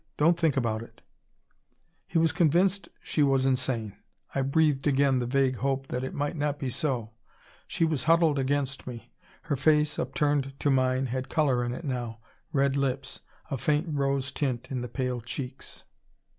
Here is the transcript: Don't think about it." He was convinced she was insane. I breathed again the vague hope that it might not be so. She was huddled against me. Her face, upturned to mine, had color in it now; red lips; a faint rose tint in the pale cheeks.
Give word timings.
Don't 0.17 0.35
think 0.35 0.57
about 0.57 0.81
it." 0.81 1.01
He 2.07 2.17
was 2.17 2.31
convinced 2.31 2.89
she 3.03 3.21
was 3.21 3.45
insane. 3.45 3.97
I 4.33 4.41
breathed 4.41 4.87
again 4.87 5.19
the 5.19 5.27
vague 5.27 5.57
hope 5.57 5.89
that 5.89 6.03
it 6.03 6.15
might 6.15 6.35
not 6.35 6.57
be 6.57 6.71
so. 6.71 7.11
She 7.67 7.85
was 7.85 8.05
huddled 8.05 8.39
against 8.39 8.87
me. 8.87 9.13
Her 9.43 9.55
face, 9.55 9.99
upturned 9.99 10.59
to 10.59 10.71
mine, 10.71 11.05
had 11.05 11.29
color 11.29 11.63
in 11.63 11.71
it 11.71 11.85
now; 11.85 12.17
red 12.51 12.75
lips; 12.75 13.19
a 13.51 13.59
faint 13.59 13.89
rose 13.89 14.31
tint 14.31 14.71
in 14.71 14.81
the 14.81 14.89
pale 14.89 15.21
cheeks. 15.21 15.83